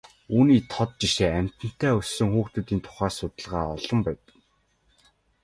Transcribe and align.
Үүний 0.35 0.61
тод 0.71 0.89
жишээ 0.99 1.31
амьтантай 1.39 1.91
өссөн 2.01 2.29
хүүхдийн 2.33 2.81
тухай 2.85 3.11
судалгаа 3.13 3.65
олон 3.75 3.99
байна. 4.05 4.23